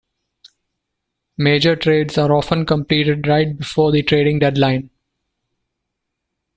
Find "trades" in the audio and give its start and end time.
1.75-2.17